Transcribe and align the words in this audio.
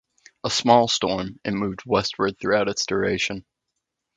A 0.43 0.49
small 0.49 0.87
storm, 0.87 1.39
it 1.45 1.51
moved 1.51 1.83
westward 1.85 2.39
throughout 2.39 2.67
its 2.67 2.87
duration. 2.87 3.45